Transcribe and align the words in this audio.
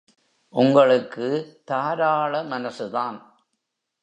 உங்களுக்கு 0.53 1.27
தாராள 1.65 2.43
மனசுதான். 2.43 3.21